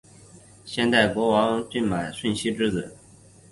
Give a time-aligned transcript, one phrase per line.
[0.65, 2.95] 先代国王舜马顺熙之子。